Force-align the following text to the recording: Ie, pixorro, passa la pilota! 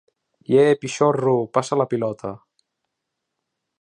Ie, 0.53 0.63
pixorro, 0.85 1.35
passa 1.59 1.79
la 1.81 1.87
pilota! 1.93 2.33